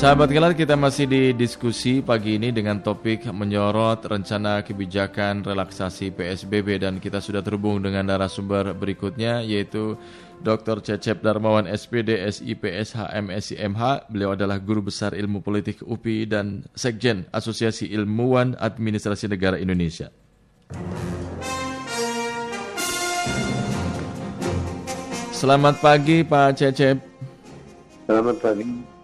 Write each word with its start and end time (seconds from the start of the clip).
Sahabat 0.00 0.32
Kelar, 0.32 0.56
kita 0.56 0.80
masih 0.80 1.04
di 1.04 1.36
diskusi 1.36 2.00
pagi 2.00 2.40
ini 2.40 2.48
dengan 2.48 2.80
topik 2.80 3.28
menyorot 3.36 4.00
rencana 4.08 4.64
kebijakan 4.64 5.44
relaksasi 5.44 6.16
PSBB 6.16 6.80
dan 6.80 6.96
kita 6.96 7.20
sudah 7.20 7.44
terhubung 7.44 7.84
dengan 7.84 8.08
narasumber 8.08 8.72
berikutnya 8.72 9.44
yaitu 9.44 10.00
Dr. 10.40 10.80
Cecep 10.80 11.20
Darmawan 11.20 11.68
SPD 11.68 12.16
SIPS 12.16 12.96
HMSIMH. 12.96 14.08
Beliau 14.08 14.32
adalah 14.32 14.56
guru 14.56 14.88
besar 14.88 15.12
ilmu 15.12 15.44
politik 15.44 15.84
UPI 15.84 16.32
dan 16.32 16.64
Sekjen 16.72 17.28
Asosiasi 17.28 17.92
Ilmuwan 17.92 18.56
Administrasi 18.56 19.28
Negara 19.28 19.60
Indonesia. 19.60 20.08
Selamat 25.36 25.76
pagi 25.84 26.24
Pak 26.24 26.56
Cecep. 26.56 26.96
Selamat 28.08 28.40
pagi. 28.40 28.99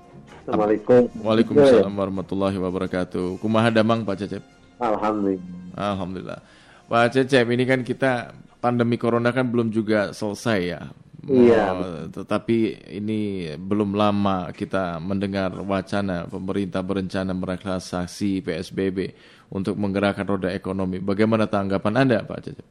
Assalamualaikum. 0.47 1.11
Waalaikumsalam 1.27 1.91
warahmatullahi 1.91 2.55
wabarakatuh. 2.55 3.43
Kumaha 3.43 3.67
damang 3.67 4.07
Pak 4.07 4.15
Cecep? 4.15 4.47
Alhamdulillah. 4.79 5.75
Alhamdulillah. 5.75 6.39
Pak 6.87 7.19
Cecep, 7.19 7.51
ini 7.51 7.67
kan 7.67 7.83
kita 7.83 8.31
pandemi 8.63 8.95
corona 8.95 9.35
kan 9.35 9.43
belum 9.43 9.75
juga 9.75 10.15
selesai 10.15 10.61
ya. 10.63 10.87
Iya. 11.27 11.63
Oh, 11.75 12.07
tetapi 12.15 12.79
ini 12.95 13.51
belum 13.59 13.99
lama 13.99 14.55
kita 14.55 15.03
mendengar 15.03 15.51
wacana 15.67 16.31
pemerintah 16.31 16.79
berencana 16.79 17.35
merelaksasi 17.35 18.47
PSBB 18.47 19.19
untuk 19.51 19.75
menggerakkan 19.75 20.31
roda 20.31 20.55
ekonomi. 20.55 21.03
Bagaimana 21.03 21.51
tanggapan 21.51 22.07
Anda, 22.07 22.23
Pak 22.23 22.39
Cecep? 22.47 22.67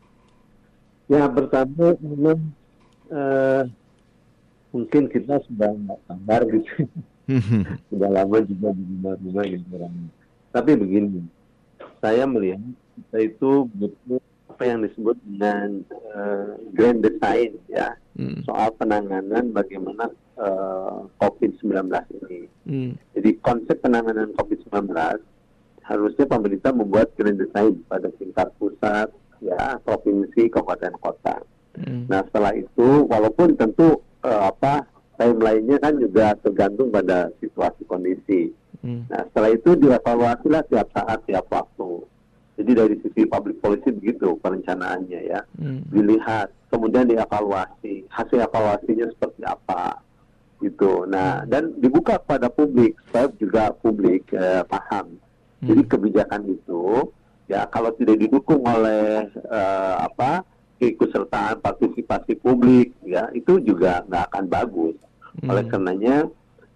Ya, 1.12 1.28
pertama 1.28 1.92
memang 2.00 2.40
uh, 3.12 3.68
mungkin 4.72 5.12
kita 5.12 5.44
sudah 5.44 5.76
nggak 5.76 6.00
sabar 6.08 6.40
gitu. 6.48 6.88
sudah 7.90 8.10
lama 8.10 8.38
juga 8.46 8.70
di 8.74 8.84
rumah-rumah 8.86 9.44
gitu 9.50 9.66
orang. 9.76 9.94
Tapi 10.54 10.72
begini, 10.78 11.22
saya 12.00 12.24
melihat 12.30 12.62
kita 12.96 13.18
itu 13.22 13.52
butuh 13.76 14.22
apa 14.56 14.64
yang 14.72 14.88
disebut 14.88 15.20
dengan 15.28 15.84
uh, 16.16 16.56
grand 16.72 17.04
design 17.04 17.60
ya 17.68 17.92
hmm. 18.16 18.48
soal 18.48 18.72
penanganan 18.80 19.52
bagaimana 19.52 20.08
uh, 20.40 21.04
COVID-19 21.20 21.92
ini. 22.24 22.42
Hmm. 22.64 22.92
Jadi 23.12 23.30
konsep 23.44 23.84
penanganan 23.84 24.32
COVID-19 24.40 24.96
harusnya 25.86 26.26
pemerintah 26.26 26.72
membuat 26.72 27.12
grand 27.20 27.36
design 27.36 27.84
pada 27.92 28.08
tingkat 28.16 28.48
pusat, 28.56 29.12
ya 29.44 29.76
provinsi, 29.84 30.48
kabupaten, 30.48 30.96
kota. 31.04 31.44
Hmm. 31.76 32.08
Nah 32.08 32.24
setelah 32.32 32.56
itu, 32.56 33.04
walaupun 33.12 33.60
tentu 33.60 34.00
uh, 34.24 34.56
apa 34.56 34.88
timelinenya 35.16 35.78
kan 35.82 35.94
juga 35.98 36.36
tergantung 36.40 36.92
pada 36.92 37.32
situasi 37.40 37.84
kondisi. 37.88 38.52
Hmm. 38.84 39.08
Nah 39.10 39.26
setelah 39.32 39.52
itu 39.56 39.72
dievaluasi 39.76 40.48
lah 40.52 40.64
tiap 40.68 40.88
saat 40.94 41.20
tiap 41.26 41.46
waktu. 41.50 42.06
Jadi 42.56 42.72
dari 42.72 42.96
sisi 43.04 43.28
public 43.28 43.60
policy 43.60 43.92
begitu 43.92 44.40
perencanaannya 44.40 45.22
ya, 45.28 45.44
hmm. 45.60 45.92
dilihat 45.92 46.52
kemudian 46.72 47.04
dievaluasi 47.04 48.08
hasil 48.08 48.40
evaluasinya 48.48 49.12
seperti 49.12 49.44
apa 49.44 50.00
gitu. 50.64 51.04
Nah 51.10 51.44
hmm. 51.44 51.50
dan 51.52 51.64
dibuka 51.84 52.16
kepada 52.22 52.48
publik 52.48 52.96
supaya 53.08 53.28
juga 53.36 53.64
publik 53.76 54.32
eh, 54.32 54.64
paham. 54.68 55.20
Hmm. 55.60 55.68
Jadi 55.68 55.82
kebijakan 55.88 56.44
itu 56.48 57.12
ya 57.52 57.68
kalau 57.68 57.92
tidak 58.00 58.18
didukung 58.24 58.64
oleh 58.64 59.28
eh, 59.34 59.96
apa 60.00 60.48
keikutsertaan 60.80 61.64
partisipasi 61.64 62.36
publik 62.40 62.92
ya 63.08 63.32
itu 63.32 63.60
juga 63.64 64.04
nggak 64.08 64.24
akan 64.32 64.46
bagus. 64.52 64.96
Hmm. 65.40 65.50
Oleh 65.52 65.64
karenanya 65.68 66.18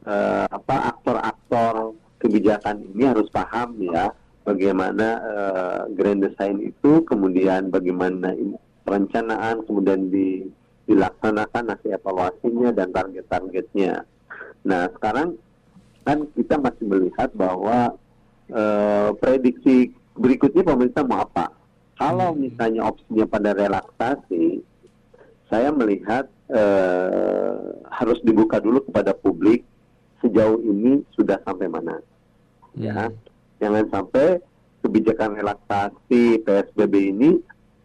uh, 0.07 0.47
apa 0.47 0.95
aktor-aktor 0.95 1.95
kebijakan 2.19 2.83
ini 2.95 3.07
harus 3.07 3.27
paham 3.31 3.79
ya 3.79 4.11
bagaimana 4.43 5.07
uh, 5.23 5.81
grand 5.93 6.23
design 6.23 6.63
itu 6.63 7.03
kemudian 7.07 7.71
bagaimana 7.71 8.35
perencanaan 8.83 9.63
kemudian 9.67 10.09
di, 10.09 10.47
dilaksanakan 10.89 11.75
hasil 11.75 12.01
evaluasinya 12.01 12.73
dan 12.73 12.89
target-targetnya. 12.89 14.03
Nah 14.65 14.89
sekarang 14.97 15.37
kan 16.07 16.25
kita 16.33 16.57
masih 16.57 16.85
melihat 16.89 17.29
bahwa 17.37 17.93
uh, 18.49 19.13
prediksi 19.21 19.93
berikutnya 20.17 20.65
pemerintah 20.65 21.05
mau 21.05 21.21
apa? 21.21 21.58
Kalau 21.99 22.31
hmm. 22.31 22.39
misalnya 22.39 22.87
opsinya 22.87 23.27
pada 23.27 23.51
relaksasi, 23.51 24.63
saya 25.51 25.69
melihat 25.75 26.31
eh, 26.47 27.59
harus 27.91 28.23
dibuka 28.23 28.63
dulu 28.63 28.79
kepada 28.87 29.11
publik 29.11 29.67
sejauh 30.23 30.63
ini 30.63 31.03
sudah 31.11 31.43
sampai 31.43 31.67
mana. 31.67 31.99
Ya, 32.79 33.11
hmm. 33.11 33.13
jangan 33.59 33.85
sampai 33.91 34.39
kebijakan 34.79 35.35
relaksasi 35.35 36.39
PSBB 36.47 37.11
ini 37.11 37.29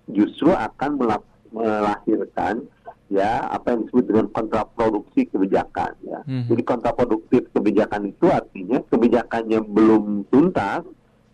justru 0.06 0.54
akan 0.54 1.02
melahirkan 1.50 2.62
ya 3.10 3.42
apa 3.50 3.74
yang 3.74 3.86
disebut 3.86 4.04
dengan 4.06 4.26
kontraproduksi 4.30 5.26
kebijakan 5.26 5.90
ya. 6.06 6.22
Hmm. 6.22 6.46
Jadi 6.46 6.62
kontraproduktif 6.62 7.50
kebijakan 7.50 8.14
itu 8.14 8.30
artinya 8.30 8.78
kebijakannya 8.86 9.58
belum 9.58 10.30
tuntas 10.30 10.86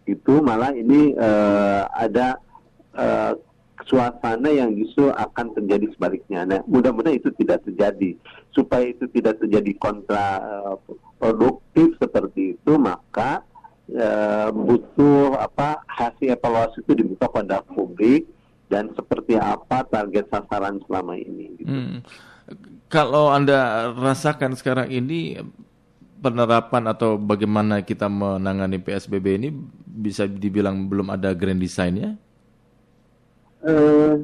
itu 0.09 0.41
malah 0.41 0.73
ini 0.73 1.13
uh, 1.15 1.87
ada 1.93 2.41
uh, 3.01 3.33
suasana 3.89 4.53
yang 4.53 4.77
justru 4.77 5.09
akan 5.09 5.57
terjadi 5.57 5.89
sebaliknya. 5.97 6.45
Nah, 6.45 6.61
mudah-mudahan 6.69 7.17
itu 7.17 7.33
tidak 7.41 7.65
terjadi. 7.65 8.15
Supaya 8.53 8.93
itu 8.93 9.09
tidak 9.09 9.41
terjadi 9.41 9.73
kontra 9.81 10.39
uh, 10.41 10.77
produktif 11.17 11.97
seperti 11.97 12.61
itu, 12.61 12.73
maka 12.77 13.41
uh, 13.97 14.53
butuh 14.53 15.41
apa 15.41 15.81
hasil 15.89 16.37
evaluasi 16.37 16.85
itu 16.85 16.93
dibuka 16.93 17.27
pada 17.33 17.65
publik 17.65 18.29
dan 18.71 18.93
seperti 18.95 19.35
apa 19.41 19.83
target 19.89 20.29
sasaran 20.31 20.79
selama 20.87 21.17
ini. 21.19 21.59
Gitu. 21.59 21.67
Hmm. 21.67 22.07
Kalau 22.91 23.31
anda 23.31 23.91
rasakan 23.95 24.59
sekarang 24.59 24.91
ini 24.91 25.39
penerapan 26.21 26.91
atau 26.91 27.17
bagaimana 27.17 27.81
kita 27.81 28.11
menangani 28.11 28.83
PSBB 28.83 29.27
ini 29.41 29.49
bisa 29.87 30.27
dibilang 30.29 30.87
belum 30.87 31.11
ada 31.11 31.33
grand 31.33 31.59
design-nya? 31.59 32.19
Eh, 33.65 34.15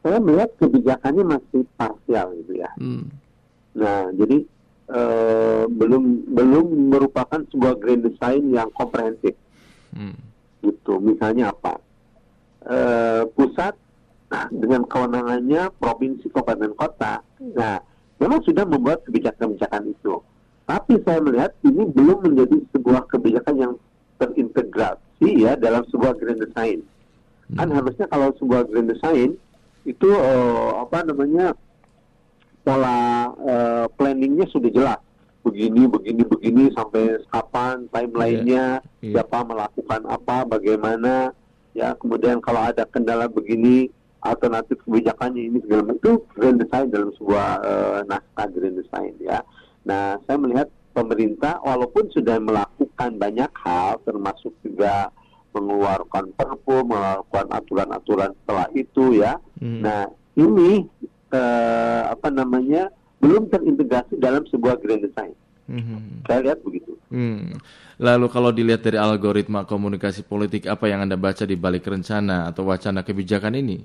saya 0.00 0.18
melihat 0.20 0.50
kebijakannya 0.56 1.24
masih 1.36 1.62
parsial 1.76 2.32
gitu 2.44 2.52
ya. 2.60 2.70
Hmm. 2.80 3.12
Nah, 3.76 4.08
jadi 4.16 4.38
eh, 4.90 5.62
belum 5.68 6.32
belum 6.32 6.66
merupakan 6.90 7.40
sebuah 7.52 7.76
grand 7.78 8.02
design 8.04 8.50
yang 8.52 8.68
komprehensif. 8.72 9.36
Hmm. 9.92 10.16
Gitu. 10.64 10.92
Misalnya 11.00 11.52
apa? 11.52 11.80
Eh, 12.64 13.22
pusat 13.32 13.76
dengan 14.54 14.86
kewenangannya 14.86 15.74
provinsi, 15.80 16.30
kabupaten, 16.30 16.70
kota. 16.78 17.18
Nah, 17.40 17.82
memang 18.22 18.40
sudah 18.46 18.62
membuat 18.62 19.02
kebijakan-kebijakan 19.08 19.90
itu. 19.90 20.22
Tapi 20.70 21.02
saya 21.02 21.18
melihat 21.18 21.50
ini 21.66 21.82
belum 21.90 22.30
menjadi 22.30 22.62
sebuah 22.70 23.10
kebijakan 23.10 23.56
yang 23.58 23.72
terintegrasi 24.22 25.28
ya 25.42 25.58
dalam 25.58 25.82
sebuah 25.90 26.14
grand 26.14 26.38
design. 26.38 26.86
Kan 27.56 27.68
hmm. 27.70 27.76
harusnya 27.82 28.06
kalau 28.10 28.30
sebuah 28.38 28.70
grand 28.70 28.90
design 28.90 29.34
itu 29.88 30.08
uh, 30.12 30.84
apa 30.84 31.02
namanya 31.08 31.56
pola 32.60 33.32
uh, 33.40 33.86
planningnya 33.96 34.44
sudah 34.52 34.68
jelas 34.68 35.00
begini 35.40 35.88
begini 35.88 36.22
begini 36.28 36.68
sampai 36.76 37.16
kapan 37.32 37.88
timelinenya 37.88 38.84
yeah. 38.84 39.00
yeah. 39.00 39.12
siapa 39.16 39.40
melakukan 39.40 40.04
apa 40.04 40.44
bagaimana 40.44 41.32
ya 41.72 41.96
kemudian 41.96 42.44
kalau 42.44 42.60
ada 42.60 42.84
kendala 42.84 43.24
begini 43.24 43.88
alternatif 44.20 44.76
kebijakannya 44.84 45.48
ini 45.48 45.58
segala 45.64 45.88
macam 45.88 45.96
itu 45.96 46.12
grand 46.36 46.60
design 46.60 46.92
dalam 46.92 47.10
sebuah 47.16 47.48
uh, 47.64 47.98
naskah 48.04 48.48
grand 48.52 48.76
design 48.76 49.16
ya 49.16 49.40
nah 49.88 50.20
saya 50.28 50.36
melihat 50.36 50.68
pemerintah 50.92 51.56
walaupun 51.64 52.12
sudah 52.12 52.36
melakukan 52.36 53.16
banyak 53.16 53.48
hal 53.64 53.96
termasuk 54.04 54.52
juga 54.60 55.08
mengeluarkan 55.50 56.34
perpu, 56.34 56.86
melakukan 56.86 57.46
aturan-aturan 57.50 58.30
setelah 58.42 58.68
itu 58.74 59.04
ya. 59.18 59.38
Hmm. 59.58 59.82
Nah 59.82 60.06
ini 60.38 60.86
eh, 61.34 62.02
apa 62.06 62.28
namanya 62.30 62.90
belum 63.20 63.52
terintegrasi 63.52 64.16
dalam 64.16 64.46
sebuah 64.48 64.80
grand 64.80 65.04
design. 65.04 65.34
Hmm. 65.70 66.24
Saya 66.26 66.50
lihat 66.50 66.58
begitu. 66.66 66.98
Hmm. 67.10 67.54
Lalu 68.00 68.26
kalau 68.32 68.50
dilihat 68.50 68.82
dari 68.82 68.98
algoritma 68.98 69.68
komunikasi 69.68 70.24
politik, 70.24 70.66
apa 70.66 70.88
yang 70.90 71.04
anda 71.04 71.14
baca 71.20 71.44
di 71.46 71.54
balik 71.54 71.86
rencana 71.86 72.50
atau 72.50 72.66
wacana 72.66 73.06
kebijakan 73.06 73.54
ini, 73.60 73.84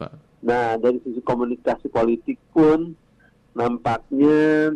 Pak? 0.00 0.12
Nah 0.42 0.74
dari 0.80 0.98
sisi 1.06 1.22
komunikasi 1.22 1.86
politik 1.92 2.40
pun 2.50 2.96
nampaknya 3.54 4.72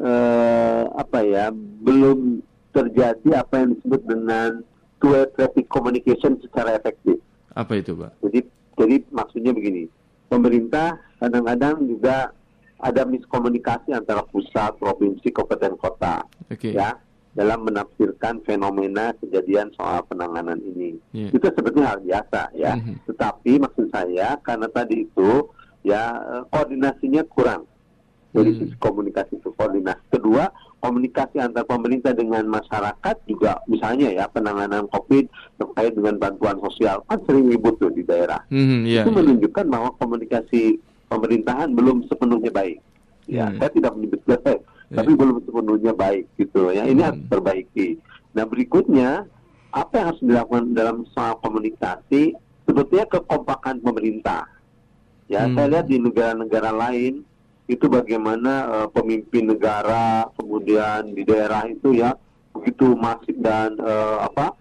eh, 0.00 0.84
apa 0.96 1.18
ya 1.22 1.52
belum 1.54 2.40
terjadi 2.74 3.40
apa 3.40 3.54
yang 3.64 3.68
disebut 3.76 4.02
dengan 4.04 4.50
two-way 5.06 5.24
traffic 5.38 5.66
communication 5.70 6.34
secara 6.42 6.74
efektif. 6.74 7.22
Apa 7.54 7.78
itu, 7.78 7.94
Pak? 7.94 8.18
Jadi, 8.26 8.40
jadi 8.74 8.96
maksudnya 9.14 9.54
begini, 9.54 9.86
pemerintah 10.26 10.98
kadang-kadang 11.22 11.86
juga 11.86 12.34
ada 12.76 13.02
miskomunikasi 13.06 13.94
antara 13.94 14.26
pusat, 14.26 14.74
provinsi, 14.76 15.30
kabupaten, 15.30 15.78
kota. 15.78 16.26
Okay. 16.50 16.74
Ya, 16.74 16.98
dalam 17.32 17.64
menafsirkan 17.64 18.42
fenomena 18.44 19.14
kejadian 19.22 19.72
soal 19.78 20.02
penanganan 20.10 20.60
ini. 20.60 20.98
Yeah. 21.14 21.32
Itu 21.32 21.48
sebenarnya 21.54 21.94
hal 21.94 21.98
biasa 22.02 22.40
ya. 22.56 22.72
Mhm. 22.76 23.06
Tetapi 23.08 23.52
maksud 23.60 23.86
saya 23.92 24.40
karena 24.40 24.68
tadi 24.72 25.04
itu 25.04 25.52
ya 25.84 26.16
eh, 26.16 26.42
koordinasinya 26.48 27.22
kurang. 27.28 27.68
Dari 28.36 28.52
Hmm. 28.52 28.58
sisi 28.60 28.76
komunikasi 28.76 29.40
itu 29.40 29.48
koordinasi. 29.56 30.04
Kedua, 30.12 30.44
komunikasi 30.84 31.40
antar 31.40 31.64
pemerintah 31.64 32.12
dengan 32.12 32.44
masyarakat 32.46 33.16
juga 33.24 33.64
misalnya 33.64 34.12
ya 34.12 34.28
penanganan 34.28 34.84
COVID 34.92 35.24
terkait 35.56 35.96
dengan 35.96 36.20
bantuan 36.20 36.60
sosial 36.60 37.00
kan 37.08 37.16
sering 37.24 37.48
ribut 37.48 37.80
tuh 37.80 37.88
di 37.88 38.04
daerah. 38.04 38.44
Mhm, 38.52 38.84
iya, 38.84 39.02
itu 39.02 39.10
iya. 39.10 39.16
menunjukkan 39.16 39.66
bahwa 39.72 39.90
komunikasi 39.96 40.76
pemerintahan 41.08 41.72
belum 41.72 42.04
sepenuhnya 42.06 42.52
baik. 42.52 42.78
Ya, 43.24 43.48
Hmm. 43.48 43.56
saya 43.58 43.70
tidak 43.72 43.92
menyebut 43.96 44.20
jelek, 44.22 44.60
Ya. 44.92 44.96
tapi 45.00 45.10
belum 45.16 45.36
sepenuhnya 45.42 45.92
baik 45.96 46.24
gitu 46.36 46.70
ya. 46.70 46.84
Ini 46.84 47.00
Hmm. 47.00 47.06
harus 47.08 47.18
diperbaiki. 47.24 47.88
Nah 48.36 48.44
berikutnya 48.44 49.08
apa 49.72 49.92
yang 49.96 50.06
harus 50.12 50.22
dilakukan 50.22 50.64
dalam 50.76 50.96
soal 51.10 51.40
komunikasi 51.40 52.36
sebetulnya 52.68 53.08
kekompakan 53.08 53.80
pemerintah. 53.80 54.44
Ya, 55.26 55.42
Hmm. 55.42 55.56
saya 55.56 55.66
lihat 55.72 55.86
di 55.88 55.98
negara-negara 55.98 56.70
lain 56.70 57.24
itu 57.66 57.86
bagaimana 57.86 58.52
eh, 58.70 58.88
pemimpin 58.90 59.50
negara 59.50 60.30
kemudian 60.34 61.10
di 61.10 61.22
daerah 61.22 61.66
itu 61.66 61.92
ya 61.92 62.14
begitu 62.54 62.94
masif 62.94 63.34
dan 63.38 63.74
eh, 63.76 64.18
apa 64.22 64.54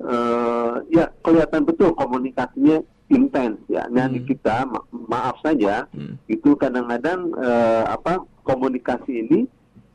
eh, 0.00 0.72
ya 0.90 1.04
kelihatan 1.20 1.62
betul 1.62 1.92
komunikasinya 1.94 2.80
intens 3.08 3.60
ya. 3.68 3.84
Di 3.86 4.00
Hmm. 4.00 4.24
kita 4.24 4.64
ma- 4.64 4.88
maaf 4.90 5.36
saja 5.44 5.84
Hmm. 5.92 6.16
itu 6.26 6.56
kadang-kadang 6.56 7.28
eh, 7.36 7.84
apa 7.86 8.24
komunikasi 8.42 9.28
ini 9.28 9.40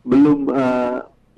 belum 0.06 0.48
eh, 0.54 0.98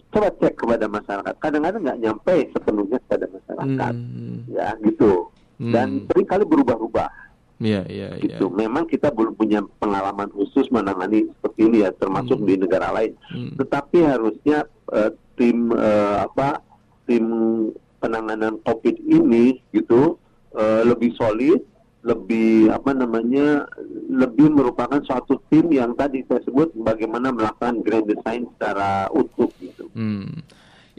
coba 0.10 0.30
cek 0.36 0.60
kepada 0.60 0.86
masyarakat. 0.86 1.34
Kadang-kadang 1.40 1.82
nggak 1.86 2.02
nyampe 2.02 2.36
sepenuhnya 2.52 3.00
kepada 3.08 3.26
masyarakat 3.32 3.94
Hmm. 3.96 4.38
ya 4.52 4.76
gitu. 4.84 5.32
Hmm. 5.60 5.72
Dan 5.72 5.88
sering 6.08 6.28
kali 6.28 6.44
berubah-ubah 6.44 7.10
Iya, 7.60 7.84
iya, 7.92 8.08
iya. 8.16 8.40
gitu. 8.40 8.48
Memang 8.48 8.88
kita 8.88 9.12
belum 9.12 9.36
punya 9.36 9.60
pengalaman 9.84 10.32
khusus 10.32 10.72
menangani 10.72 11.28
seperti 11.28 11.68
ini 11.68 11.78
ya, 11.84 11.92
termasuk 11.92 12.40
Hmm. 12.40 12.48
di 12.48 12.54
negara 12.56 12.88
lain. 12.96 13.12
Hmm. 13.36 13.52
Tetapi 13.60 13.98
harusnya 14.00 14.64
eh, 14.90 15.12
tim 15.36 15.70
eh, 15.76 16.18
apa 16.24 16.64
tim 17.04 17.26
penanganan 18.00 18.64
COVID 18.64 18.96
ini 19.06 19.60
gitu 19.70 20.16
eh, 20.56 20.82
lebih 20.88 21.14
solid, 21.14 21.62
lebih 22.02 22.72
apa 22.72 22.96
namanya, 22.96 23.68
lebih 24.08 24.50
merupakan 24.50 25.04
suatu 25.04 25.44
tim 25.52 25.68
yang 25.70 25.94
tadi 25.94 26.24
saya 26.26 26.40
sebut 26.48 26.72
bagaimana 26.80 27.30
melakukan 27.30 27.84
grand 27.84 28.08
design 28.08 28.48
secara 28.56 29.12
utuh 29.12 29.52
gitu. 29.60 29.92
Hmm. 29.94 30.42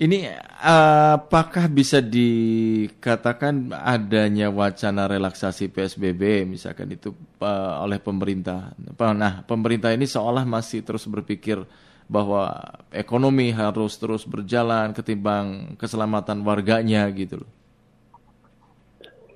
Ini 0.01 0.33
eh, 0.33 1.13
apakah 1.13 1.69
bisa 1.69 2.01
dikatakan 2.01 3.69
adanya 3.77 4.49
wacana 4.49 5.05
relaksasi 5.05 5.69
PSBB 5.69 6.49
misalkan 6.49 6.97
itu 6.97 7.13
eh, 7.45 7.75
oleh 7.85 8.01
pemerintah. 8.01 8.73
Nah, 8.97 9.45
pemerintah 9.45 9.93
ini 9.93 10.09
seolah 10.09 10.49
masih 10.49 10.81
terus 10.81 11.05
berpikir 11.05 11.61
bahwa 12.09 12.49
ekonomi 12.89 13.53
harus 13.53 14.01
terus 14.01 14.25
berjalan 14.25 14.97
ketimbang 14.97 15.77
keselamatan 15.77 16.49
warganya 16.49 17.05
gitu 17.13 17.45
loh. 17.45 17.51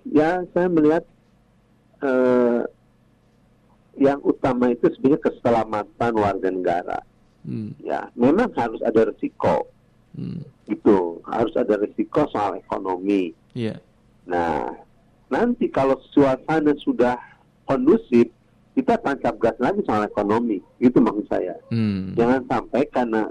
Ya, 0.08 0.48
saya 0.56 0.72
melihat 0.72 1.04
eh, 2.00 2.60
yang 4.00 4.16
utama 4.24 4.72
itu 4.72 4.88
sebenarnya 4.96 5.28
keselamatan 5.28 6.12
warga 6.16 6.48
negara. 6.48 6.98
Hmm. 7.44 7.76
Ya, 7.84 8.08
memang 8.16 8.48
harus 8.56 8.80
ada 8.80 9.12
resiko. 9.12 9.68
Hmm. 10.14 10.46
gitu 10.64 11.18
harus 11.26 11.50
ada 11.58 11.74
risiko 11.76 12.24
soal 12.30 12.54
ekonomi. 12.54 13.34
Iya. 13.52 13.82
Nah, 14.30 14.70
nanti 15.26 15.66
kalau 15.68 15.98
suasana 16.14 16.72
sudah 16.80 17.18
kondusif, 17.66 18.30
kita 18.72 18.94
tancap 19.02 19.36
gas 19.42 19.58
lagi 19.58 19.82
soal 19.82 20.06
ekonomi. 20.06 20.62
Itu 20.78 21.02
maksud 21.02 21.26
saya. 21.26 21.58
Hmm. 21.68 22.14
Jangan 22.14 22.46
sampai 22.46 22.86
karena 22.88 23.26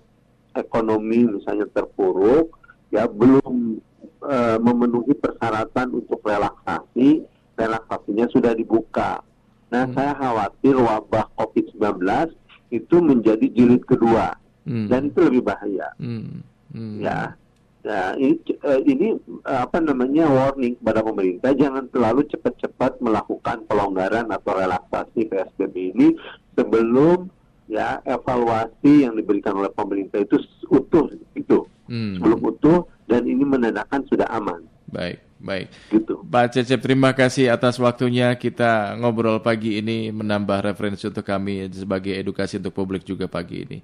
ekonomi 0.54 1.26
misalnya 1.26 1.66
terpuruk, 1.72 2.54
ya 2.92 3.08
belum 3.08 3.80
eh, 4.24 4.58
memenuhi 4.60 5.16
persyaratan 5.20 6.00
untuk 6.00 6.24
relaksasi, 6.24 7.24
relaksasinya 7.60 8.28
sudah 8.32 8.56
dibuka. 8.56 9.20
Nah, 9.68 9.84
Hmm. 9.88 9.96
saya 9.96 10.16
khawatir 10.16 10.76
wabah 10.80 11.28
COVID-19 11.36 12.32
itu 12.72 12.96
menjadi 13.04 13.44
jilid 13.52 13.84
kedua, 13.84 14.32
Hmm. 14.64 14.88
dan 14.88 15.12
itu 15.12 15.20
lebih 15.28 15.44
bahaya 15.44 15.92
Hmm. 16.00 16.40
Hmm. 16.74 16.98
ya 17.00 17.38
ya 17.84 18.16
ini 18.16 18.40
eh, 18.48 18.82
ini 18.88 19.08
eh, 19.44 19.60
apa 19.62 19.78
namanya 19.78 20.26
warning 20.26 20.80
kepada 20.80 21.04
pemerintah 21.04 21.52
jangan 21.54 21.86
terlalu 21.92 22.24
cepat-cepat 22.32 22.98
melakukan 22.98 23.68
pelonggaran 23.68 24.32
atau 24.32 24.56
relaksasi 24.56 25.28
PSBB 25.28 25.94
ini 25.94 26.08
sebelum 26.56 27.28
ya 27.68 28.00
evaluasi 28.04 29.06
yang 29.06 29.14
diberikan 29.14 29.56
oleh 29.56 29.72
pemerintah 29.72 30.20
itu 30.20 30.40
utuh 30.68 31.08
itu 31.36 31.64
Hmm. 31.84 32.16
sebelum 32.16 32.40
utuh 32.40 32.88
dan 33.12 33.28
ini 33.28 33.44
menandakan 33.44 34.08
sudah 34.08 34.24
aman 34.32 34.64
Baik, 34.88 35.20
baik. 35.44 35.68
gitu 35.92 36.24
Pak 36.24 36.56
Cecep, 36.56 36.80
terima 36.80 37.12
kasih 37.12 37.52
atas 37.52 37.76
waktunya. 37.76 38.32
Kita 38.40 38.96
ngobrol 38.96 39.44
pagi 39.44 39.84
ini 39.84 40.08
menambah 40.08 40.64
referensi 40.64 41.04
untuk 41.04 41.28
kami 41.28 41.68
sebagai 41.76 42.16
edukasi 42.16 42.56
untuk 42.64 42.72
publik 42.72 43.04
juga 43.04 43.28
pagi 43.28 43.68
ini. 43.68 43.78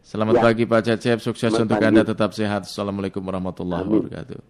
Selamat 0.00 0.40
Ya. 0.40 0.42
pagi 0.42 0.64
Pak 0.66 0.80
Cecep, 0.86 1.18
sukses 1.20 1.52
Selamat 1.52 1.62
untuk 1.68 1.76
pagi. 1.78 1.88
Anda 1.92 2.02
tetap 2.02 2.30
sehat. 2.32 2.66
Assalamualaikum 2.66 3.22
warahmatullahi 3.22 3.84
Amin. 3.84 3.92
wabarakatuh. 4.08 4.40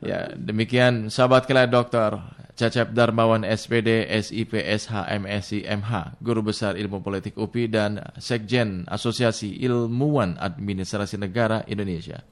Ya, 0.00 0.32
demikian 0.32 1.12
sahabat 1.12 1.44
kalian 1.44 1.68
dokter 1.68 2.16
Cecep 2.56 2.96
Darmawan 2.96 3.44
SPD 3.44 4.08
SIP 4.08 4.56
SH 4.56 5.12
MSI 5.20 5.68
MH, 5.68 6.20
Guru 6.24 6.40
Besar 6.52 6.76
Ilmu 6.76 7.04
Politik 7.04 7.36
UPI 7.36 7.68
dan 7.68 8.00
Sekjen 8.16 8.88
Asosiasi 8.88 9.60
Ilmuwan 9.60 10.40
Administrasi 10.40 11.20
Negara 11.20 11.60
Indonesia. 11.68 12.24